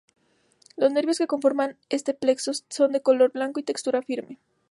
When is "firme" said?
4.01-4.39